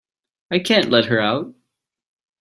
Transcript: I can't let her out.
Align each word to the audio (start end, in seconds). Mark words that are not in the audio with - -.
I 0.49 0.57
can't 0.57 0.89
let 0.89 1.05
her 1.05 1.19
out. 1.19 1.53